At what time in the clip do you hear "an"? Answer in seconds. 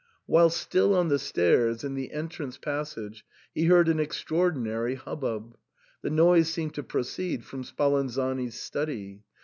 3.87-3.99